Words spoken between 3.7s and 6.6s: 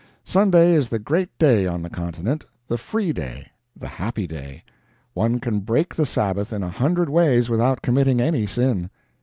the happy day. One can break the Sabbath